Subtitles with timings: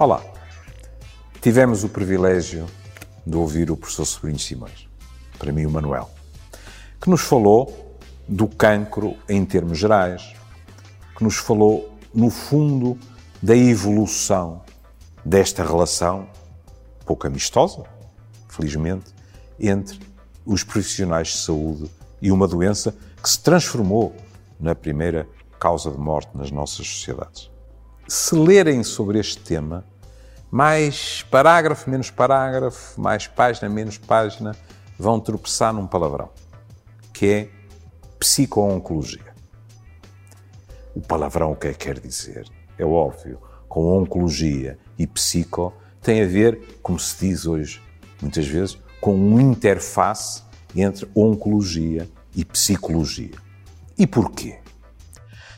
[0.00, 0.22] Olá,
[1.42, 2.66] tivemos o privilégio
[3.26, 4.88] de ouvir o professor Sobrinho Simões,
[5.36, 6.08] para mim o Manuel,
[7.00, 7.98] que nos falou
[8.28, 10.36] do cancro em termos gerais,
[11.16, 12.96] que nos falou, no fundo,
[13.42, 14.62] da evolução
[15.24, 16.28] desta relação
[17.04, 17.82] pouco amistosa,
[18.48, 19.12] felizmente,
[19.58, 19.98] entre
[20.46, 21.90] os profissionais de saúde
[22.22, 24.14] e uma doença que se transformou
[24.60, 27.50] na primeira causa de morte nas nossas sociedades.
[28.10, 29.84] Se lerem sobre este tema,
[30.50, 34.56] mais parágrafo, menos parágrafo, mais página, menos página,
[34.98, 36.30] vão tropeçar num palavrão,
[37.12, 37.48] que é
[38.18, 39.34] psico-oncologia.
[40.94, 42.48] O palavrão o que é que quer dizer?
[42.78, 47.82] É óbvio, com oncologia e psico tem a ver, como se diz hoje
[48.22, 50.42] muitas vezes, com uma interface
[50.74, 53.36] entre oncologia e psicologia.
[53.98, 54.60] E porquê?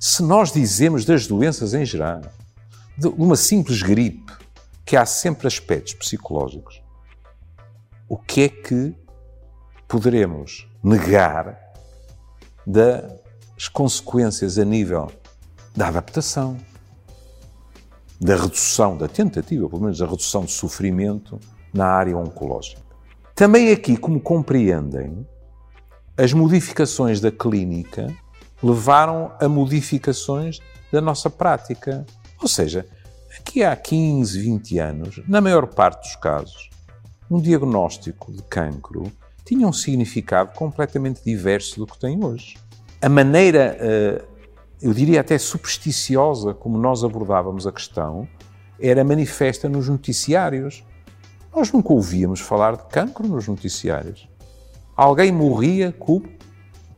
[0.00, 2.20] Se nós dizemos das doenças em geral,
[2.96, 4.32] de uma simples gripe,
[4.84, 6.80] que há sempre aspectos psicológicos,
[8.08, 8.94] o que é que
[9.88, 11.58] poderemos negar
[12.64, 15.10] das consequências a nível
[15.74, 16.56] da adaptação,
[18.20, 21.40] da redução, da tentativa, pelo menos da redução de sofrimento
[21.72, 22.80] na área oncológica.
[23.34, 25.26] Também aqui, como compreendem,
[26.16, 28.12] as modificações da clínica
[28.62, 30.60] levaram a modificações
[30.92, 32.04] da nossa prática.
[32.40, 32.86] Ou seja,
[33.38, 36.70] aqui há 15, 20 anos, na maior parte dos casos,
[37.30, 39.12] um diagnóstico de cancro
[39.44, 42.56] tinha um significado completamente diverso do que tem hoje.
[43.00, 44.24] A maneira, eh,
[44.82, 48.28] eu diria até supersticiosa, como nós abordávamos a questão,
[48.78, 50.84] era manifesta nos noticiários.
[51.54, 54.28] Nós nunca ouvíamos falar de cancro nos noticiários.
[54.94, 55.92] Alguém morria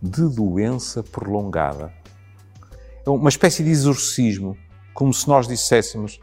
[0.00, 1.92] de doença prolongada.
[3.06, 4.56] É uma espécie de exorcismo,
[4.92, 6.20] como se nós disséssemos,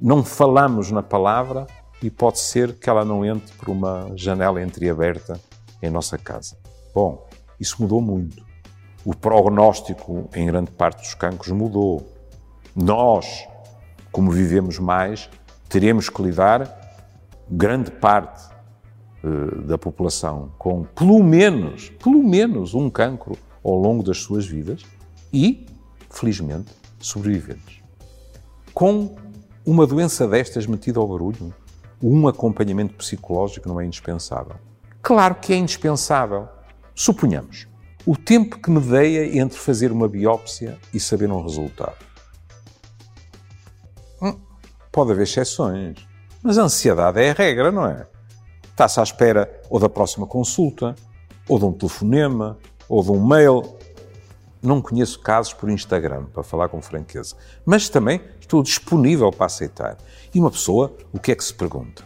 [0.00, 1.66] não falamos na palavra
[2.02, 5.40] e pode ser que ela não entre por uma janela entreaberta
[5.82, 6.56] em nossa casa.
[6.94, 7.26] Bom,
[7.58, 8.44] isso mudou muito.
[9.04, 12.06] O prognóstico em grande parte dos cancros mudou.
[12.74, 13.46] Nós,
[14.12, 15.30] como vivemos mais,
[15.68, 16.84] teremos que lidar
[17.48, 18.55] grande parte
[19.64, 24.82] da população com pelo menos, pelo menos um cancro ao longo das suas vidas
[25.32, 25.66] e,
[26.10, 27.82] felizmente, sobreviventes.
[28.72, 29.16] Com
[29.64, 31.52] uma doença destas metida ao barulho,
[32.02, 34.56] um acompanhamento psicológico não é indispensável.
[35.02, 36.48] Claro que é indispensável.
[36.94, 37.66] Suponhamos
[38.06, 41.96] o tempo que medeia entre fazer uma biópsia e saber um resultado.
[44.22, 44.38] Hum,
[44.92, 46.06] pode haver exceções.
[46.42, 48.06] Mas a ansiedade é a regra, não é?
[48.76, 50.94] Está-se à espera ou da próxima consulta,
[51.48, 53.74] ou de um telefonema, ou de um mail.
[54.62, 57.36] Não conheço casos por Instagram, para falar com franqueza.
[57.64, 59.96] Mas também estou disponível para aceitar.
[60.34, 62.04] E uma pessoa, o que é que se pergunta?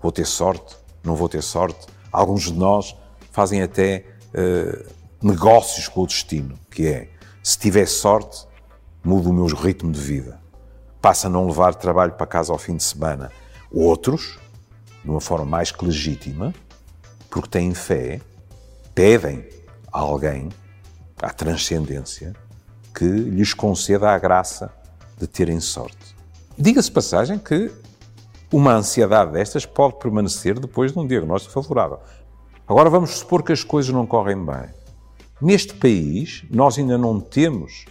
[0.00, 0.76] Vou ter sorte?
[1.02, 1.88] Não vou ter sorte?
[2.12, 2.96] Alguns de nós
[3.32, 4.86] fazem até uh,
[5.20, 7.08] negócios com o destino, que é,
[7.42, 8.46] se tiver sorte,
[9.02, 10.40] mudo o meu ritmo de vida.
[11.02, 13.32] Passa a não levar trabalho para casa ao fim de semana
[13.70, 14.38] Outros,
[15.04, 16.54] de uma forma mais que legítima,
[17.30, 18.20] porque têm fé,
[18.94, 19.46] pedem
[19.92, 20.48] a alguém,
[21.20, 22.34] à transcendência,
[22.94, 24.72] que lhes conceda a graça
[25.16, 26.16] de terem sorte.
[26.56, 27.70] Diga-se passagem que
[28.52, 32.00] uma ansiedade destas pode permanecer depois de um diagnóstico favorável.
[32.66, 34.68] Agora vamos supor que as coisas não correm bem.
[35.40, 37.84] Neste país, nós ainda não temos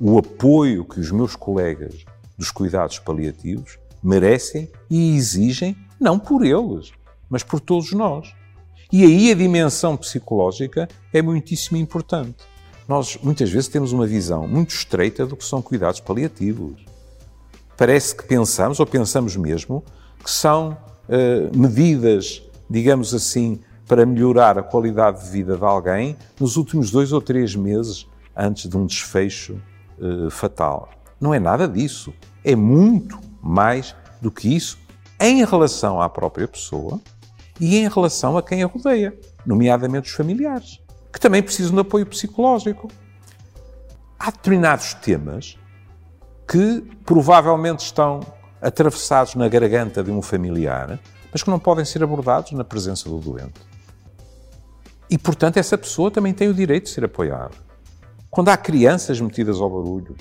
[0.00, 2.04] o apoio que os meus colegas
[2.36, 6.92] dos cuidados paliativos merecem e exigem, não por eles,
[7.30, 8.34] mas por todos nós.
[8.92, 12.44] E aí a dimensão psicológica é muitíssimo importante.
[12.86, 16.84] Nós muitas vezes temos uma visão muito estreita do que são cuidados paliativos.
[17.76, 19.82] Parece que pensamos, ou pensamos mesmo,
[20.22, 20.76] que são
[21.08, 27.12] uh, medidas, digamos assim, para melhorar a qualidade de vida de alguém nos últimos dois
[27.12, 28.06] ou três meses
[28.36, 29.58] antes de um desfecho
[29.98, 30.90] uh, fatal.
[31.20, 32.12] Não é nada disso.
[32.44, 34.78] É muito mais do que isso
[35.22, 37.00] em relação à própria pessoa
[37.60, 39.16] e em relação a quem a rodeia,
[39.46, 40.80] nomeadamente os familiares,
[41.12, 42.88] que também precisam de apoio psicológico.
[44.18, 45.56] Há determinados temas
[46.46, 48.20] que provavelmente estão
[48.60, 50.98] atravessados na garganta de um familiar,
[51.30, 53.60] mas que não podem ser abordados na presença do doente.
[55.08, 57.54] E, portanto, essa pessoa também tem o direito de ser apoiada.
[58.28, 60.16] Quando há crianças metidas ao barulho,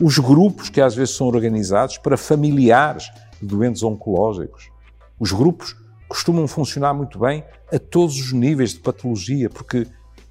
[0.00, 3.10] os grupos que às vezes são organizados para familiares
[3.44, 4.70] doentes oncológicos.
[5.18, 5.76] Os grupos
[6.08, 9.86] costumam funcionar muito bem a todos os níveis de patologia, porque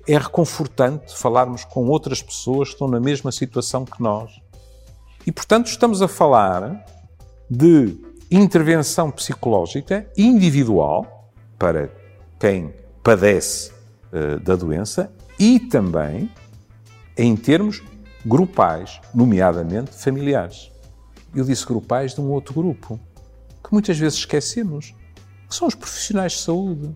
[0.07, 4.31] é reconfortante falarmos com outras pessoas que estão na mesma situação que nós.
[5.25, 6.85] E, portanto, estamos a falar
[7.49, 7.97] de
[8.29, 11.91] intervenção psicológica individual para
[12.39, 12.73] quem
[13.03, 13.71] padece
[14.11, 16.31] uh, da doença e também
[17.17, 17.83] em termos
[18.25, 20.71] grupais, nomeadamente familiares.
[21.33, 22.99] Eu disse grupais de um outro grupo,
[23.63, 24.93] que muitas vezes esquecemos,
[25.47, 26.95] que são os profissionais de saúde.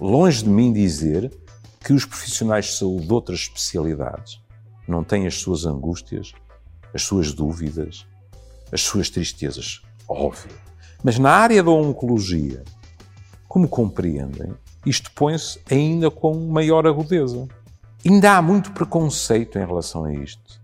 [0.00, 1.32] Longe de mim dizer
[1.84, 4.40] que os profissionais de saúde de outras especialidades
[4.86, 6.32] não têm as suas angústias,
[6.94, 8.06] as suas dúvidas,
[8.72, 9.82] as suas tristezas
[10.12, 10.52] óbvio.
[11.02, 12.62] Mas na área da oncologia,
[13.48, 14.54] como compreendem,
[14.84, 17.48] isto põe-se ainda com maior agudeza.
[18.04, 20.60] Ainda há muito preconceito em relação a isto.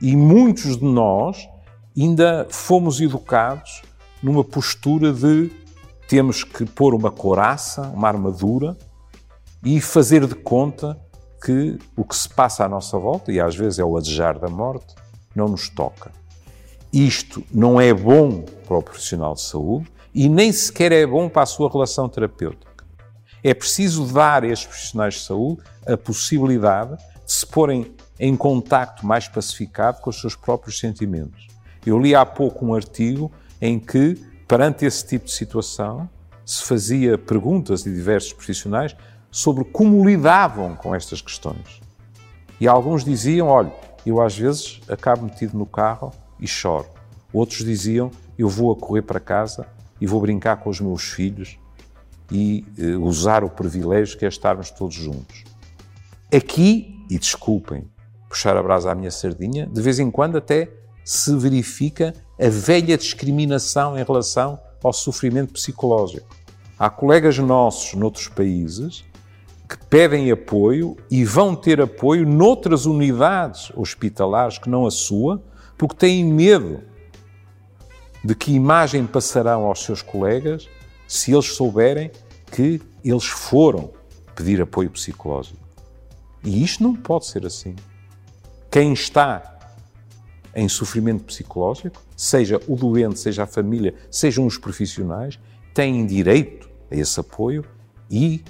[0.00, 1.48] E muitos de nós
[2.02, 3.82] ainda fomos educados
[4.22, 5.50] numa postura de
[6.08, 8.76] temos que pôr uma coraça, uma armadura
[9.64, 10.98] e fazer de conta
[11.44, 14.48] que o que se passa à nossa volta, e às vezes é o adejar da
[14.48, 14.94] morte,
[15.34, 16.10] não nos toca.
[16.92, 21.42] Isto não é bom para o profissional de saúde e nem sequer é bom para
[21.42, 22.84] a sua relação terapêutica.
[23.42, 29.06] É preciso dar a estes profissionais de saúde a possibilidade de se porem em contacto
[29.06, 31.46] mais pacificado com os seus próprios sentimentos.
[31.86, 33.30] Eu li há pouco um artigo
[33.60, 36.10] em que, perante esse tipo de situação,
[36.44, 38.96] se fazia perguntas de diversos profissionais
[39.30, 41.80] sobre como lidavam com estas questões.
[42.60, 43.72] E alguns diziam: olha,
[44.04, 46.86] eu às vezes acabo metido no carro e choro.
[47.32, 49.66] Outros diziam: Eu vou a correr para casa
[50.00, 51.58] e vou brincar com os meus filhos
[52.30, 55.44] e uh, usar o privilégio que é estarmos todos juntos.
[56.34, 57.88] Aqui, e desculpem
[58.28, 60.68] puxar a brasa à minha sardinha, de vez em quando até
[61.06, 66.26] se verifica a velha discriminação em relação ao sofrimento psicológico.
[66.76, 69.04] Há colegas nossos noutros países
[69.68, 75.40] que pedem apoio e vão ter apoio noutras unidades hospitalares que não a sua,
[75.78, 76.82] porque têm medo
[78.24, 80.68] de que imagem passarão aos seus colegas
[81.06, 82.10] se eles souberem
[82.50, 83.92] que eles foram
[84.34, 85.64] pedir apoio psicológico.
[86.42, 87.76] E isto não pode ser assim.
[88.70, 89.55] Quem está
[90.56, 95.38] em sofrimento psicológico, seja o doente, seja a família, sejam os profissionais,
[95.74, 97.62] têm direito a esse apoio
[98.10, 98.42] e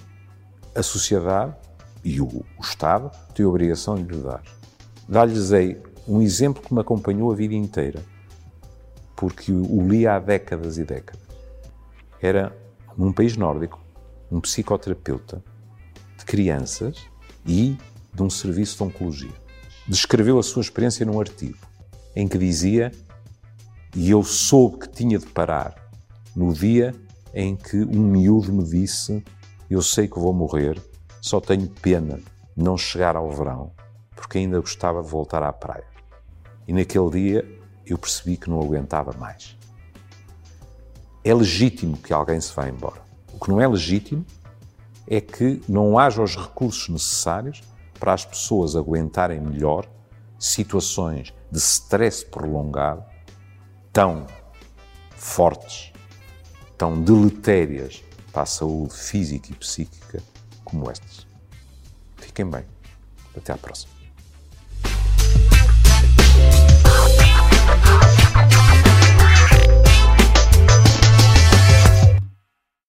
[0.73, 1.57] a sociedade
[2.05, 4.41] e o, o Estado têm a obrigação de lhe dar.
[5.09, 5.51] Dar-lhes
[6.07, 8.01] um exemplo que me acompanhou a vida inteira,
[9.17, 11.27] porque o li há décadas e décadas.
[12.23, 12.57] Era,
[12.97, 13.81] num país nórdico,
[14.31, 15.43] um psicoterapeuta
[16.17, 17.05] de crianças
[17.45, 17.77] e
[18.15, 19.35] de um serviço de oncologia.
[19.89, 21.59] Descreveu a sua experiência num artigo
[22.17, 22.91] em que dizia:
[23.95, 25.75] E eu soube que tinha de parar
[26.35, 26.95] no dia
[27.35, 29.23] em que um miúdo me disse:
[29.69, 30.83] Eu sei que vou morrer,
[31.21, 32.19] só tenho pena
[32.57, 33.73] não chegar ao verão,
[34.15, 35.87] porque ainda gostava de voltar à praia.
[36.67, 39.57] E naquele dia eu percebi que não aguentava mais.
[41.23, 43.03] É legítimo que alguém se vá embora.
[43.33, 44.25] O que não é legítimo
[45.07, 47.61] é que não haja os recursos necessários
[47.99, 49.87] para as pessoas aguentarem melhor
[50.39, 53.03] situações de stress prolongado
[53.91, 54.27] tão
[55.17, 55.91] fortes,
[56.77, 60.23] tão deletérias para a saúde física e psíquica
[60.63, 61.27] como estas.
[62.19, 62.67] Fiquem bem.
[63.35, 63.96] Até à próxima.